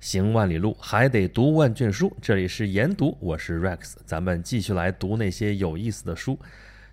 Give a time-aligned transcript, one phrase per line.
[0.00, 2.14] 行万里路，还得读万卷书。
[2.20, 6.38] 这里是研读，我是 Rex，咱们继续来读那些有意思的书。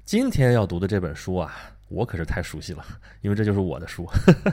[0.06, 1.54] 今天要读的这本书啊，
[1.90, 2.84] 我可是太熟悉了，
[3.22, 4.10] 因为这就是我的书，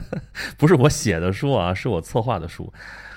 [0.57, 2.71] 不是我写的书啊，是我策划的书。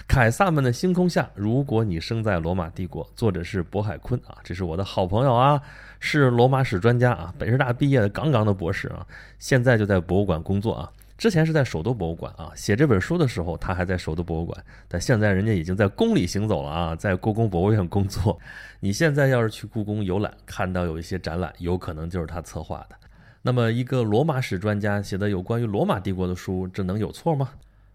[0.07, 5.61] 凯撒们的星空下，如果你生在罗马帝国，作者是渤海坤啊，这是我的好朋友啊，
[5.99, 9.05] 是罗马史专家啊，北师大毕业的杠杠的博士啊，
[9.39, 10.93] 现在就在博物馆工作啊。
[11.17, 18.39] 之前是在首都博物馆啊，写这本书的时候他还在首都博物馆，但现在人家已经在宫里行走了啊，在故宫博物院工作。
[18.81, 22.97] 你现在要是去故宫游览，看到有一些展览，有可能就是他策划的。
[23.43, 27.51] 那么一个罗马史专家写的有关于罗马帝国的书，这能有错吗？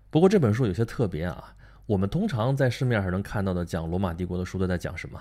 [0.10, 1.54] 不过这本书有些特别啊，
[1.86, 5.20] 我们通常在市面上能看到的讲罗马帝国的书都在讲什么？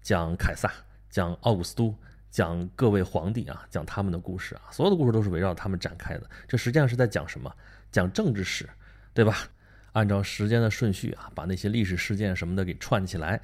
[0.00, 0.70] 讲凯撒，
[1.10, 1.94] 讲奥古斯都。
[2.30, 6.30] 讲各位皇帝啊，讲他们的故事啊，所有的故事都是围绕他们展开的。
[6.46, 7.52] 这实际上是在讲什么？
[7.90, 8.68] 讲政治史，
[9.12, 9.38] 对吧？
[9.92, 13.40] 按照时间的顺序啊，把那些历史事件什么的给串起来。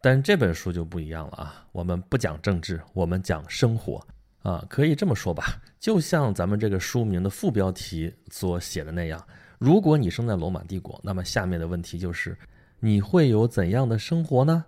[0.00, 4.00] 但这本书就不一样了啊，我们不讲政治，我们讲生活
[4.42, 5.60] 啊，可以这么说吧？
[5.78, 9.22] 就像咱们这个书名的副标题所写的那样，
[9.58, 12.34] 如果你生在罗马帝国，那么下面的问题就是，
[12.78, 14.64] 你会有怎样的生活呢？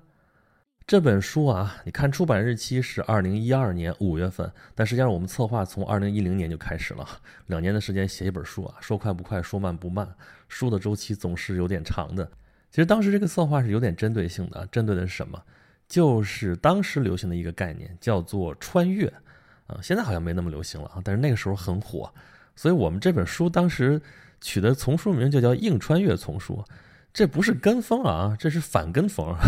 [0.85, 7.07] 这本书啊，你看出版日期是二零一二年五月份，但实际上我们策划从二零一零年就开始了，
[7.47, 10.07] 两年的时间写一本书啊，说快不快，说慢不慢，
[10.49, 12.29] 书的周期总是有点长的。
[12.71, 15.41] 其实当时这个策划是有点针对性的，针对的是什么？
[15.89, 19.07] 就是当时流行的一个概念，叫做穿越
[19.69, 22.13] 啊，现在好像没那么流行了啊，但是那个时候很火，
[22.57, 24.01] 所以我们这本书当时
[24.41, 26.57] 取的丛书名就叫《硬穿越丛书》，
[27.13, 29.35] 这不是跟风啊，这是反跟风。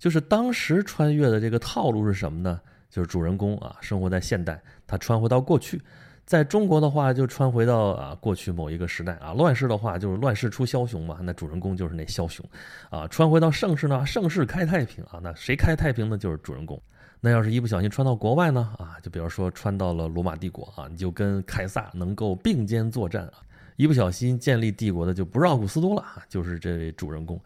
[0.00, 2.60] 就是当时穿越的这个套路是什么呢？
[2.88, 5.80] 就是主人公啊，生活在现代，他穿回到过去，
[6.24, 12.44] 在中国的话就穿回到啊过去某一个时代啊，乱世的话就是乱世出枭雄嘛，那主人公就是那枭雄，
[12.88, 16.18] 啊，穿回到盛世呢，盛世开太平啊，那谁开太平呢？
[16.18, 16.80] 就是主人公。
[17.20, 23.34] 那要是一不小心穿到国外呢，啊，就比如说穿到了罗马帝国啊，你就跟凯撒能够并肩作战啊，
[23.76, 27.38] 一不小心建立帝国的就不是奥古斯都了啊，就是这位主人公。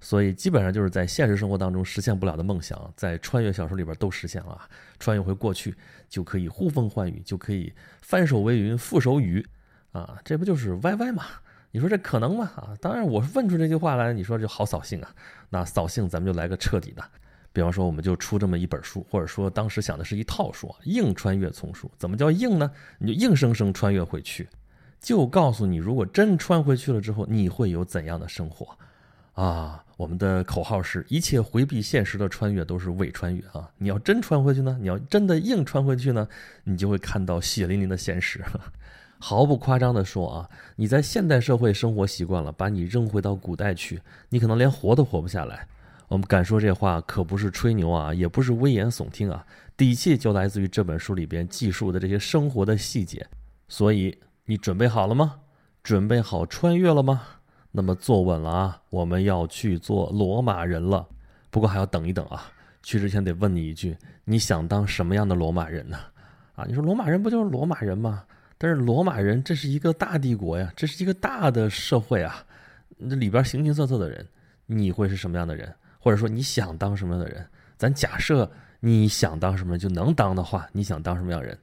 [0.00, 4.60] 所以基本上就是在现实生活当中实现不了的梦想，在穿越小说里边都实现了。
[4.98, 5.74] 穿越回过去
[6.08, 9.44] 就可以呼风唤雨，就可以翻手为云覆手雨，
[9.92, 11.24] 啊，这不就是歪歪吗？
[11.70, 12.50] 你说这可能吗？
[12.56, 15.14] 啊，当然我问出这句话来，你说就好扫兴啊。
[15.50, 17.04] 那扫兴咱们就来个彻底的，
[17.52, 21.90] 比方说我们就出这么一本书，或者说当时想的是一套书，硬穿越丛书。
[21.98, 22.70] 怎么叫硬呢？
[22.98, 24.48] 你就硬生生穿越回去，
[25.00, 28.78] 就告诉你，如果真穿回去了之后，你会有怎样的生活？
[29.38, 33.70] 啊，我们的口号是一切回避现实的穿越都是伪穿越啊！
[33.78, 34.76] 你要真穿回去呢？
[34.80, 36.26] 你要真的硬穿回去呢？
[36.64, 38.44] 你就会看到血淋淋的现实。
[39.20, 45.68] 毫不夸张的说啊，你在现代社会生活习惯了，把你扔回到古代去，你可能连活都活不下来。
[46.08, 53.24] 我们敢说这话可不是吹牛啊，也不是危言耸听啊，底气就来自于这本书里边记述的这些生活的细节。
[53.68, 55.36] 所以你准备好了吗？
[55.84, 57.22] 准备好穿越了吗？
[57.78, 61.06] 那么坐稳了啊，我们要去做罗马人了。
[61.48, 62.50] 不过还要等一等啊，
[62.82, 65.96] 去之前得问你一句：你想当什么样的罗马人呢？
[66.56, 68.24] 啊，你说罗马人不就是罗马人吗？
[68.58, 72.44] 但是罗马人这是一个大帝国呀，这是一个大的社会啊，
[73.08, 74.26] 这里边形形色色的人，
[74.66, 75.72] 你会是什么样的人？
[76.00, 77.46] 或者说你想当什么样的人？
[77.76, 78.50] 咱假设
[78.80, 81.56] 你想当什么就能当的话，你想当什么样人？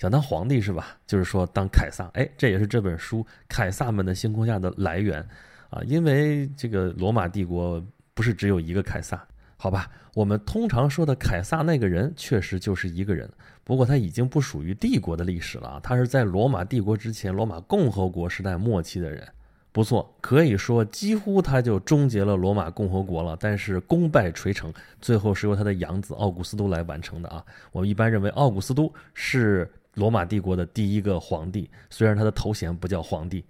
[0.00, 0.98] 想当皇帝是吧？
[1.06, 2.10] 就是说当凯撒。
[2.14, 5.24] 哎，这也是这本书《凯撒们的星空下的》来源。
[5.70, 7.82] 啊，因为这个罗马帝国
[8.12, 9.26] 不是只有一个凯撒，
[9.56, 9.90] 好吧？
[10.14, 13.30] 我们通常说的凯撒那个人确实就是一个人，
[13.62, 19.26] 不过他已经不属于帝国的历史了，他是在罗马帝国之前，罗马共和国时代末期的人。
[19.72, 27.44] 不错，可以说几乎他就终结了罗马共和国了，但是功败垂成，最后是由他的养子奥古斯都来完成的啊。
[27.70, 33.44] 我们一般认为奥古斯都是罗马帝国的第一个皇帝，虽然他的头衔不叫皇帝，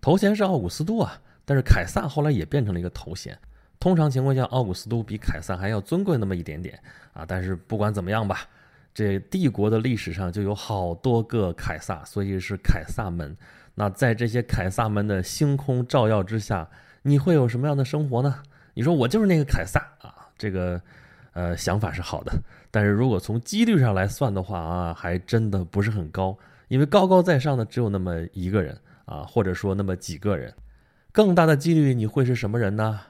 [0.00, 1.20] 头衔是奥古斯都啊。
[1.44, 3.38] 但是凯撒后来也变成了一个头衔，
[3.78, 6.78] 通常情况下，奥古斯都比凯撒还要尊贵那么一点点
[7.12, 7.24] 啊。
[7.26, 8.48] 但是不管怎么样吧，
[8.94, 13.36] 这帝国的历史上就有好多个凯撒，所以是凯撒门。
[13.74, 16.68] 那在这些凯撒门的星空照耀之下，
[17.02, 18.42] 你会有什么样的生活呢？
[18.72, 20.80] 你说我就是那个凯撒啊，这个
[21.32, 22.32] 呃想法是好的，
[22.70, 30.54] 但是如果从几率上来算的话啊，还真的不是很高，因为高高在上的只有那么一个人啊，或者说那么几个人。
[31.14, 33.00] 更大的几率你会是什么人呢？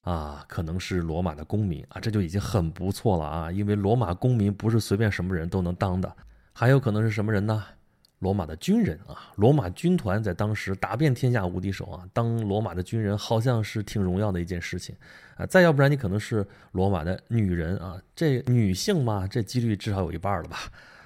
[0.00, 6.12] 啊，可能是罗马的公民啊，这就已经很不错了啊，因为罗马公民不是随便什么人都能当的。
[6.52, 7.62] 还有可能是什么人呢？
[8.18, 14.96] 罗马的军人啊，罗马军团在当时打遍天下无敌手啊，当罗马的军人好像是挺荣耀的一件事情
[15.36, 15.46] 啊。
[15.46, 20.58] 再要不然你可能是罗马的女人啊，这女性嘛，这几率至少有一半了吧？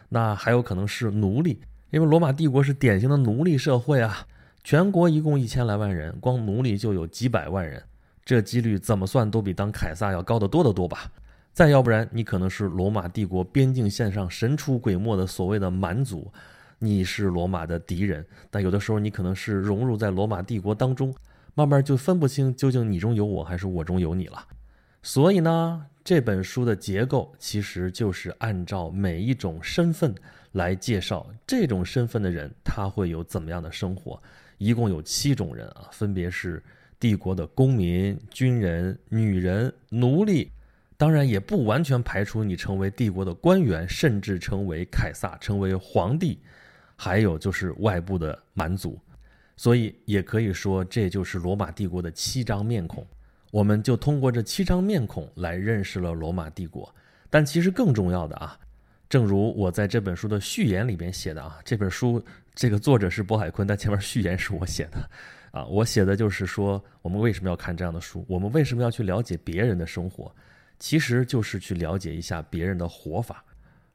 [0.08, 1.60] 那还有可能是奴隶，
[1.90, 4.26] 因为罗马帝国是典型的奴隶社会啊，
[4.66, 7.80] 全国一共一千来万人，光奴隶就有几百万人，
[8.24, 11.08] 这几率怎么算都比当凯撒要高得多得多吧？
[11.52, 16.32] 再要不然你可能是罗马帝国边境线上神出鬼没的所谓的蛮族。
[16.80, 21.14] 你是罗马的敌人，但有的时候你可能是融入在罗马帝国当中，
[21.54, 24.44] 慢慢就分不清究竟你中有我还是我中有你了。
[25.00, 30.12] 所以呢，这本书的结构其实就是按照每一种身份
[30.50, 34.20] 来介绍这种身份的人他会有怎么样的生活。
[34.58, 36.62] 一共有七种人啊，分别是
[36.98, 40.50] 帝国的公民、军人、女人、奴隶，
[40.96, 46.38] 当然也不完全排除你成为帝国的官员，甚至成为凯撒，成为皇帝。
[46.98, 48.98] 还有就是外部的蛮族，
[49.54, 53.06] 所以也可以说这就是罗马帝国的七张面孔。
[53.50, 56.90] 我们就通过这七张面孔来认识了罗马帝国。
[57.28, 58.58] 但其实更重要的啊，
[59.08, 62.22] 正如我在这本书的序言里边写的啊，这本书
[62.54, 65.08] 这个作者是渤海坤，但前面序言是我写的
[65.52, 70.34] 啊，我写的就是说我们为什么要看这样的书，我们为什么要去了解别人的生活，
[70.78, 73.44] 其实就是去了解一下别人的活法。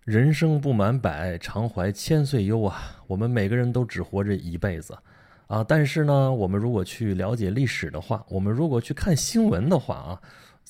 [0.04, 3.00] 人生不满百，常怀千岁忧啊！
[3.06, 4.98] 我们每个人都只活着一辈子，
[5.46, 5.64] 啊！
[5.64, 10.22] 但是呢，我们如果去了解历史的话，我们如果去看新闻的话啊，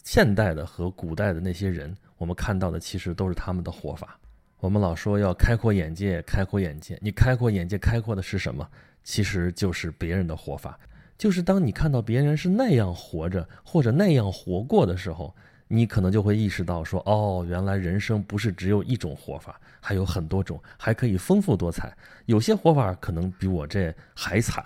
[0.03, 4.19] 现代的和古代的那些人，我们看到的其实都是他们的活法。
[4.61, 8.69] 我们老说要开阔眼界，开阔眼界，你开阔眼界，开阔的是什么？
[9.03, 10.79] 其实就是别人的活法，
[11.17, 15.35] 就是当你看到别人是那样活着，或者那样活过的时候。
[15.73, 21.95] 你可能就会意识到，说哦，原来人生不是只有一种活法，还有很多种，还可以丰富多彩。
[22.25, 24.61] 有些活法可能比我这还惨，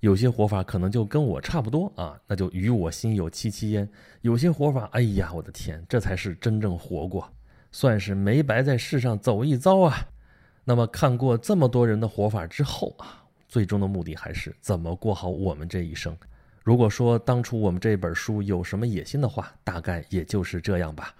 [0.00, 3.88] 有些活法可能就跟我差不多啊，那就与我心有戚戚焉。
[4.20, 7.26] 有些活法，哎呀，我的天，这才是真正活过，
[7.72, 10.08] 算是没白在世上走一遭啊。
[10.64, 16.16] 那么看过这么多人的活法之后啊，最终的目的还是怎么过好我们这一生。
[16.62, 21.14] 如果说当初我们这本书有什么野心的话，大概也就是这样吧。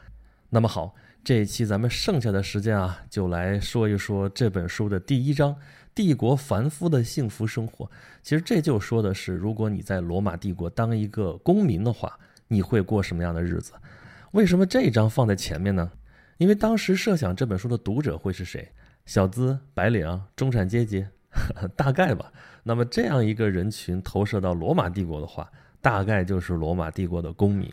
[0.51, 0.95] 那么好，
[1.25, 5.57] 这一期咱们剩下的时间啊，就来说一说这本书的第一章——
[5.95, 7.91] 帝国凡夫的幸福生活。
[8.23, 13.73] 其实这就说的是，如果你在罗马帝国当一个公民的话，你会过什么样的日子？
[14.33, 15.91] 为什么这一章放在前面呢？
[16.41, 18.67] 因为当时设想这本书的读者会是谁？
[19.05, 21.07] 小资、白领、中产阶级。
[21.77, 22.33] 大概吧。
[22.63, 25.47] 那么这样一个人群投射到罗马帝国的话，
[25.83, 27.71] 大概就是罗马帝国的公民。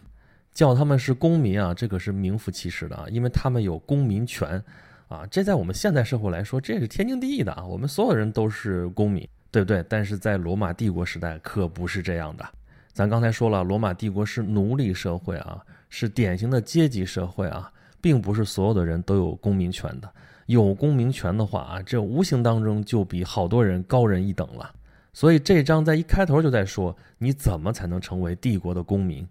[0.54, 4.62] 叫他们是公民啊，这可是名副其实的啊，因为他们有公民权
[5.08, 5.26] 啊。
[5.32, 7.64] 这在我们现代社会来说，这是天经地义的啊。
[7.64, 9.82] 我们所有人都是公民，对不对？
[9.88, 12.46] 但是在罗马帝国时代可不是这样的。
[12.92, 17.72] 咱刚才说了，罗马帝国是奴隶社会啊，是典型的阶级社会啊，
[18.08, 20.10] 并不是所有的人都有公民权的。
[20.46, 24.74] 有公民权的话啊，这无形当中就比好多人高人一等了。
[25.12, 29.28] 所以这章在一开头就在说，你怎么才能成为帝国的公民？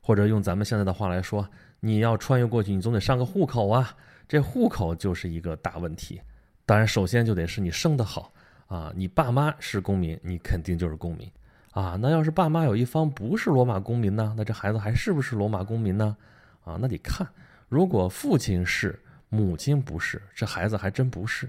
[0.00, 1.44] 或者用咱们现在的话来说，
[1.80, 3.92] 你要穿越过去，你总得上个户口啊。
[4.28, 6.20] 这户口就是一个大问题。
[6.64, 8.32] 当然，首先就得是你生得好
[8.68, 11.28] 啊，你爸妈是公民，你肯定就是公民
[11.72, 11.98] 啊。
[12.00, 14.32] 那要是爸妈有一方不是罗马公民呢？
[14.36, 16.16] 那这孩子还是不是罗马公民呢？
[16.62, 17.26] 啊，那得看，
[17.70, 19.00] 如果父亲是。
[19.32, 21.48] 母亲不是，这孩子还真不是。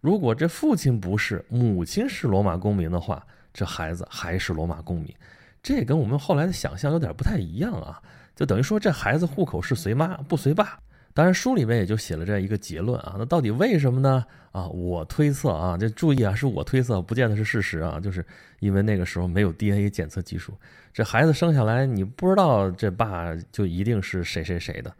[0.00, 3.24] 如果这父亲不是，母亲是罗马公民的话，
[3.54, 5.14] 这孩子还是罗马公民。
[5.62, 8.02] 这跟我们后来的想象有点不太一样啊，
[8.34, 10.80] 就等于说这孩子户口是随妈不随爸。
[11.14, 14.26] 当然书里面也就写了这样一个结论啊，那到底为什么呢？
[14.50, 18.26] 啊，我推测啊，这注意啊，是我推测，不见得是事实啊，就是
[18.58, 20.52] 因为那个时候没有 DNA 检测技术，
[20.92, 24.92] 这孩子生下来你不知道这爸就一定是谁谁谁的。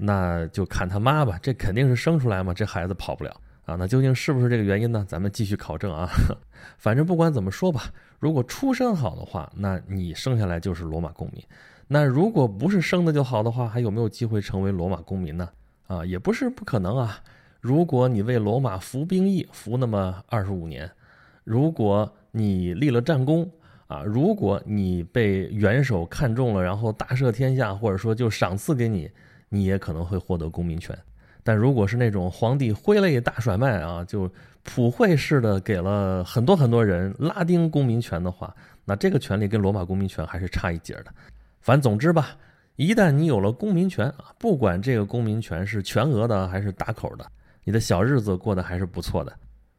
[0.00, 3.74] 那就看他妈吧，这肯定是生出来嘛，这孩子跑不了啊。
[3.74, 5.04] 那究竟是不是这个原因呢？
[5.08, 6.08] 咱们继续考证啊。
[6.78, 11.42] 反正不管怎么说吧，如果出身好的话，那你生下来就是罗马公民。
[11.88, 15.48] 那如果不是生的就好的话，还有没有机会成为罗马公民呢？
[15.88, 17.18] 啊，也不是不可能啊。
[17.60, 20.88] 如果你为罗马服兵役，服那么二十五年，
[21.42, 23.50] 如果你立了战功
[23.88, 29.10] 啊，如果你被元首看中了，然后大赦天下，或者说就赏赐给你。
[29.48, 30.96] 你也可能会获得公民权，
[31.42, 34.30] 但如果是那种皇帝挥泪大甩卖啊，就
[34.62, 41.06] 普惠式的给了很多很多人拉丁公民权的话，那这个权利跟罗马公民权还是差一截的。
[41.60, 42.36] 反总之吧，
[42.76, 47.26] 一旦你有了公民权啊，不管这个公民权是全额的还是打口的，
[47.64, 49.32] 你的小日子过得还是不错的。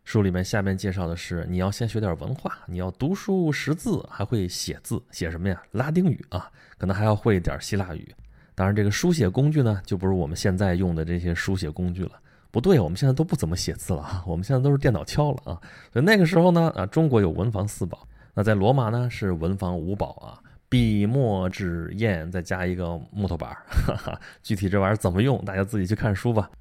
[0.03, 5.61] 书里面下面介绍的是，你要先学点文化，你要读书识字，还会写字，写什么呀？
[5.71, 6.49] 拉丁语啊，
[6.79, 8.11] 可能还要会一点希腊语。
[8.59, 12.11] 当然，这个书写工具呢，就不是我们现在用的这些书写工具了。
[12.51, 15.55] 不对，我们现在都不怎么写字了啊，我们现在都是电脑敲了啊。
[15.93, 20.35] 所以那个时候呢，啊，中国有文房四宝，那在罗马呢是文房五宝啊，
[20.67, 23.63] 笔墨纸砚，再加一个木头板儿。
[24.43, 26.51] 具体这玩意儿怎么用，大家自己去看书吧。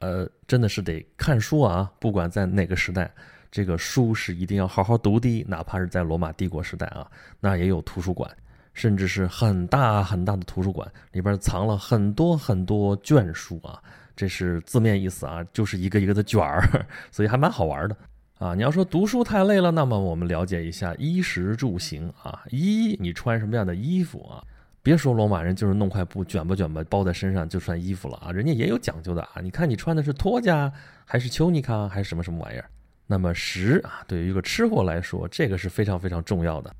[0.00, 1.90] 呃，真的是得看书啊！
[1.98, 3.10] 不管在哪个时代，
[3.50, 5.42] 这个书是一定要好好读的。
[5.48, 7.10] 哪怕是在罗马帝国时代啊，
[7.40, 8.30] 那也有图书馆，
[8.76, 13.82] 甚至是很大很大的图书馆，里边藏了很多很多卷书啊。
[14.14, 17.96] 这是字面意思啊，就是一个一个的卷儿， 所以还蛮好玩的
[18.38, 18.54] 啊。
[18.54, 24.44] 你要说读书太累了，那么我们了解一下衣食住行啊，衣你穿什么样的衣服啊？
[24.82, 29.40] 别说罗马人就是弄块布卷吧卷吧包在身上就算衣服了啊，人家也有讲究的啊。
[29.42, 30.70] 你看你穿的是托加
[31.04, 32.68] 还是丘尼卡还是什么什么玩意儿？
[33.06, 36.74] 那么食啊，对于一个吃货来说，这个是非常非常重要的。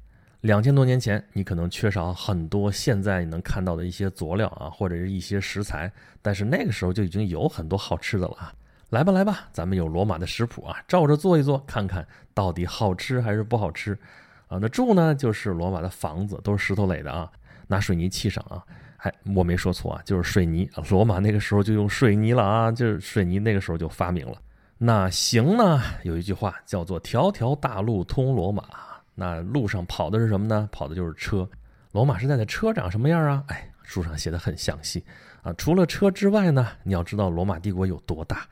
[0.46, 5.90] 两千多年前，你可能缺少很多现在你能看到的一些佐料啊，或者是一些食材，
[6.22, 8.54] 但是那个时候就已经有很多好吃的了啊。
[8.90, 13.98] 来吧来吧，咱们有罗马的食谱啊，照着做一做，看看到底好吃还是不好吃
[14.46, 14.56] 啊。
[14.62, 17.28] 那住呢，就是罗马的房子，都是石头垒的啊。
[17.66, 18.62] 拿水泥砌上啊，
[18.98, 20.70] 哎，我没说错啊，就是水泥。
[20.88, 24.40] 罗马那个时候就用水泥了啊，就是水泥那个时候就发明了。
[24.78, 28.62] 那行呢，有一句话叫做“条条大路通罗马”。
[29.16, 30.68] 那路上跑的是什么呢？
[30.70, 31.48] 跑的就是车。
[31.92, 33.42] 罗马时代的车长什么样啊？
[33.48, 35.02] 哎，书上写的很详细
[35.42, 35.52] 啊。
[35.54, 38.46] 除了车之外呢，你要知道罗马帝国有多大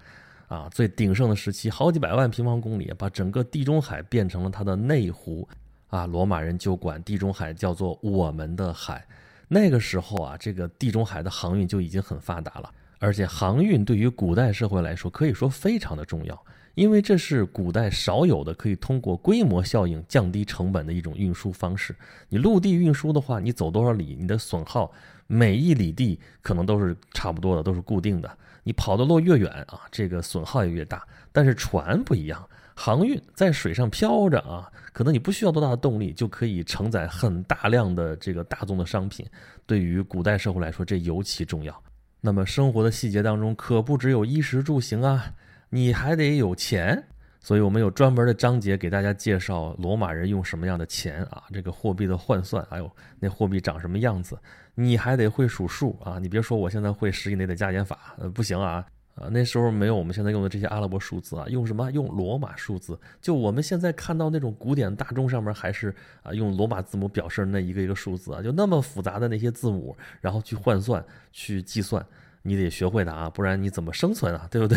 [0.48, 0.68] 啊？
[0.72, 5.46] 最鼎盛的时期，好几百万平方公里，把整个地中海变成了它的内湖。
[5.88, 9.06] 啊，罗马人就管地中海叫做我们的海。
[9.46, 12.72] 那个时候啊，这个地中海的航运就已经很发达了，
[13.04, 16.42] 而且航运对于古代社会来说可以说非常的重要，
[16.74, 21.94] 因为这是古代少有的可以通过规模效应降低成本的一种运输方式。
[22.30, 24.90] 你陆地运输的话，你走多少里，你的损耗
[25.26, 28.38] 每一里地可能都是差不多的，都是固定的。
[28.62, 31.06] 你跑的路越远啊，这个损耗也越大。
[31.30, 32.42] 但是船不一样。
[32.74, 39.26] 航运在水上漂着啊，可能你不需要多大的动力就可以承载很大量的这个大宗的商品。
[39.66, 41.82] 对于古代社会来说，这尤其重要。
[42.26, 45.34] 那么生活的细节当中，可不只有衣食住行啊，
[45.68, 47.04] 你还得有钱。
[47.38, 52.90] 所以我们有专门的章节给大家介绍罗马人用什么样的钱啊，这个货币的换算，还有
[53.20, 54.38] 那货币长什么样子。
[54.74, 58.82] 你还得会数数啊，你别说我现在会十以内的加减法，呃，不行啊。
[59.14, 61.90] 啊，那时候没有我们现在用的这些阿拉伯数字啊，用什么？
[61.92, 62.98] 用罗马数字。
[63.20, 72.04] 就我们现在看到那种古典大钟上面，还是啊用罗马字母表示那一个一个数字啊，就那么复杂的那些字母，然后去换算、去计算，
[72.42, 74.46] 你得学会的啊，不然你怎么生存啊？
[74.50, 74.76] 对不对？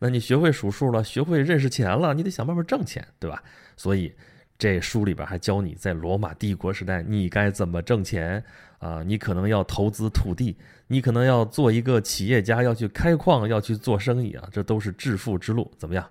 [0.00, 3.42] 那你学会数数了，学会认识钱了，你得想办法挣钱，对吧？
[3.76, 4.12] 所以。
[4.58, 8.42] 这书里边还教你在罗马帝国时代你该怎么挣钱
[8.80, 9.04] 啊？
[9.04, 10.56] 你可能要投资土地，
[10.88, 15.70] 你可能要做一个企业家，要去开矿，要去做生意啊，这都是致富之路。
[15.78, 16.04] 怎么样？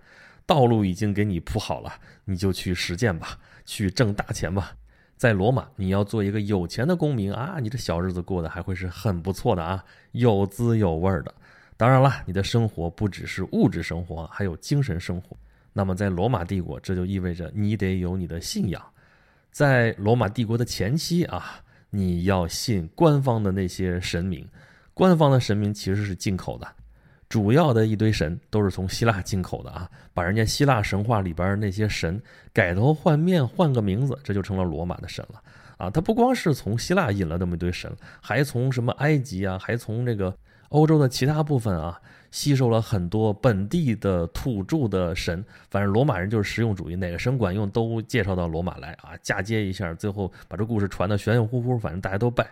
[0.45, 1.91] 道路已经给你铺好了，
[2.23, 4.71] 你就去实践吧，去挣大钱吧。
[5.17, 11.33] 在罗马，你要做一个有钱的公民啊，你这小日子过得还会是很不错的啊，有滋有味的。
[11.75, 15.35] 当然了，你的生活不只是物质生活，还有精神生活。
[15.77, 18.83] 那么，在罗马帝国，这就意味着你得有你的信仰。
[19.51, 24.43] 在罗马帝国的前期啊，你要信官方的那些神明。
[24.95, 26.67] 官方的神明其实是进口的，
[27.29, 29.87] 主要的一堆神都是从希腊进口的啊。
[30.15, 32.19] 把人家希腊神话里边那些神
[32.51, 35.39] 改头换面，换个名字，这就成了罗马的神了
[35.77, 35.91] 啊。
[35.91, 40.35] 他不光是从希腊引了那么一堆神，还从什么埃及啊，还从这个
[40.69, 42.01] 欧洲的其他部分啊。
[42.31, 52.47] 吸收了很多本地的土著的神，反正罗马人就是实用主义，哪个神管用都介绍到罗马来啊，嫁接一下，最后把这故事传的玄玄乎乎，反正大家都拜。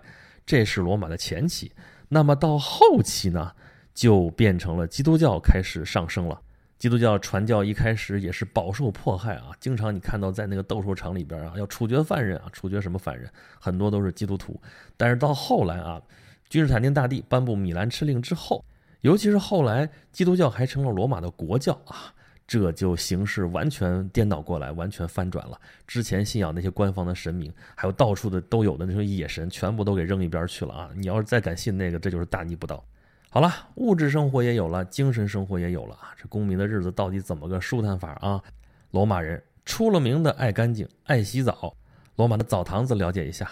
[0.45, 1.71] 这是罗马的前期，
[2.07, 3.51] 那么到后期呢，
[3.93, 6.39] 就变成了基督教开始上升了。
[6.77, 13.29] 基督教传教一开始也是饱受迫害啊，经常你看到在那个斗兽场里边啊，要处决犯人啊，处决什么犯人，
[13.59, 14.59] 很多都是基督徒。
[14.97, 16.01] 但是到后来啊，
[16.49, 18.63] 君士坦丁大帝颁布米兰敕令之后。
[19.05, 22.11] 尤其是后来，基督教还成了罗马的国教啊，
[22.47, 25.61] 这就形势完全颠倒过来，完全翻转了。
[25.85, 30.89] 之前信仰那些官方的神明，还有到处的都有的那种野神，全部都给扔一边去了啊！
[30.95, 32.83] 你要是再敢信那个，这就是大逆不道。
[33.29, 36.09] 好了，物质生活也有了，精神生活也有了啊！
[36.17, 38.41] 这公民的日子到底怎么个舒坦法啊？
[38.89, 41.75] 罗马人出了名的爱干净，爱洗澡。
[42.15, 43.47] 罗马的澡堂子了解一下，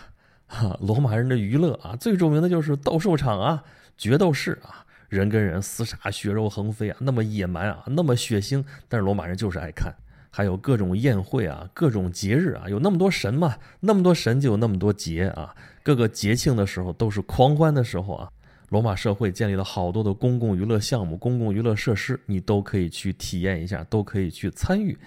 [0.47, 3.63] 哈， 罗马人的娱乐啊，最著名的就是斗兽场啊，
[3.99, 4.83] 决斗士啊。
[5.13, 9.93] 人跟人厮杀，血肉横飞啊，那么野蛮啊，那么血腥，但是罗马人就是爱看
[10.31, 18.31] 还有各种宴会啊，各种节日啊，有那么多神嘛，那么多神就有那么多节啊，各个节庆的时候都是狂欢的时候啊。
[18.69, 24.97] 罗马社会建立了好多的公共娱乐项目、公共娱乐设施，你都可以去体验一下，都可以去参与，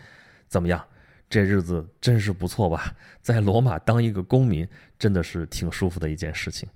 [0.46, 0.84] 怎么样？
[1.28, 2.94] 这日子真是不错吧？
[3.20, 4.64] 在罗马当一个公民，
[4.96, 6.68] 真的是挺舒服的一件事情。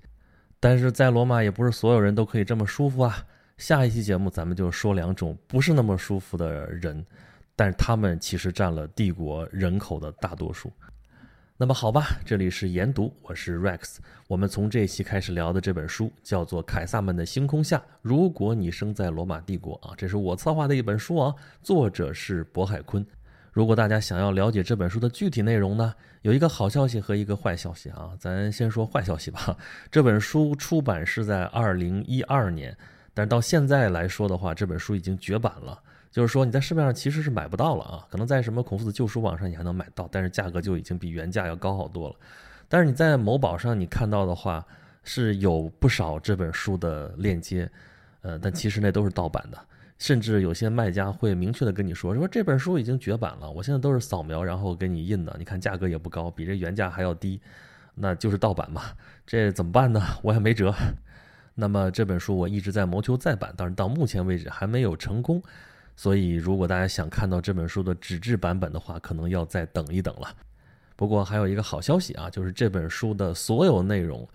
[0.61, 3.17] 但是在罗马也不是所有人都可以这么舒服啊。
[3.57, 7.03] 下一期节目咱们就说两种不是那么舒服的人，
[7.55, 10.71] 但是他们其实占了帝国人口的大多数。
[11.57, 13.97] 那么好吧，这里是研读，我是 Rex。
[14.27, 23.03] 我们从这一期开始聊的这本书叫做《凯撒们的星空下》，如果你生在罗马帝国啊，这是我策划的一本书啊，作者是渤海坤。
[23.51, 28.11] 如果大家想要了解这本书的具体内容呢，有一个好消息和一个坏消息啊。
[28.17, 29.57] 咱先说坏消息吧，
[29.91, 32.75] 这本书出版是在二零一二年，
[33.13, 35.77] 但是到现在来说的话，这本书已经绝版了。
[36.09, 42.15] 就是说你在市面上其实是买不到了啊，可能在什么孔夫子旧书网上你还能买到，但是价格就已经比原价要高好多了。
[42.67, 44.65] 但是你在某宝上你看到的话，
[45.03, 47.69] 是有不少这本书的链接，
[48.21, 49.57] 呃，但其实那都是盗版的，
[50.01, 57.39] 甚至有些卖家会明确的跟你说，说这本书已经绝版了，我现在都是扫描然后给你印的，你看价格也不高，比这原价还要低，
[57.93, 58.81] 那就是盗版嘛，
[59.27, 60.01] 这怎么办呢？
[60.23, 60.73] 我也没辙。
[61.53, 65.39] 那么这本书我一直在谋求再版，但是到目前为止还没有成功。
[65.95, 70.35] 所以，如果大家想看到这本书的纸质版本的话，可能要再等一等了。
[70.95, 74.27] 不过还有一个好消息啊，就是这本书的所有内容，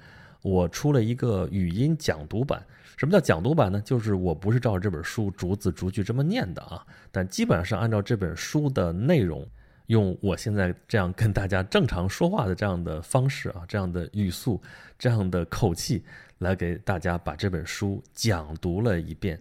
[0.46, 2.64] 我出了一个语音讲读版。
[2.96, 3.82] 什么叫讲读版呢？
[3.84, 9.44] 就是我不是照着这本书逐字逐句这么念的啊，但基本上是按照这本书的内容，
[9.86, 14.62] 用我现在这样跟大家正常说话的这样的方式啊，这样的语速，
[14.96, 16.04] 这样的口气，
[16.38, 19.38] 来给大家把这本书讲读了一遍。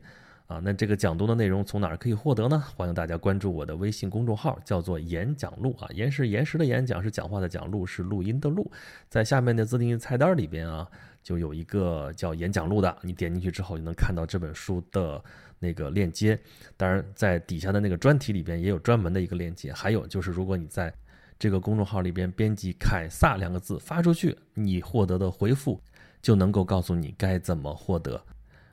[0.48, 2.64] 啊，那这个讲读的内容从哪儿可以获得呢？
[2.76, 8.72] 欢迎大家关注我的微信公众号，叫做“演讲录”啊，言是岩石的演讲是讲话的讲，录是录音的录，
[9.10, 10.88] 在下面的自定义菜单里边啊，
[11.24, 15.20] 就有一个叫“演讲录”的，你点进去之后就能看到这本书的
[15.58, 16.40] 那个链接。
[16.78, 19.74] 当然，在底下的那个专题里边也有专门的一个链接。
[19.74, 20.94] 还有就是，如果你在
[21.40, 25.82] 这个公众号里边编辑“凯撒”两个字发出去，你获得的回复
[26.22, 28.22] 就能够告诉你该怎么获得。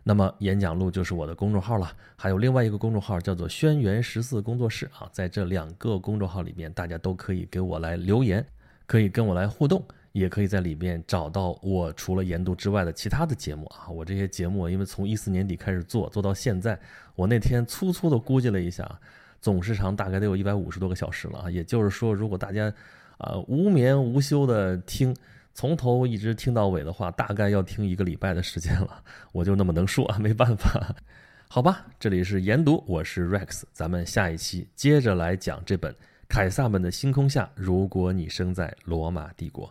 [0.04, 8.44] 那么演讲录就是我的公众号了，还有另外一个公众号叫做轩辕十四工作室啊，在这两个公众号里面，大家都可以给我来留言，
[8.84, 13.88] 可以跟我来互动，也可以在里面找到我除了研读之外的其他的节目啊。
[13.88, 16.76] 我这些节目因为从一四年底开始做，做到现在，
[17.14, 18.98] 我那天粗粗的估计了一下，
[19.40, 21.48] 总时长大概得有一百五十多个小时了啊。
[21.50, 22.72] 也就是说，如果大家
[23.18, 25.14] 啊无眠无休的听。
[25.54, 29.02] 从头一直听到尾的话，大概要听一个礼拜的时间了。
[29.32, 30.94] 我就那么能说， 没办法。
[31.48, 35.92] 好吧，这里是研读，我是 Rex，咱们下一期接着来讲这本
[36.26, 39.70] 《凯撒们的星空下》，如果你生在罗马帝国。